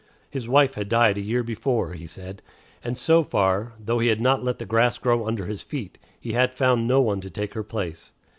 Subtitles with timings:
[0.31, 2.41] His wife had died a year before, he said,
[2.83, 6.33] and so far, though he had not let the grass grow under his feet, he
[6.33, 8.11] had found no one to take her place.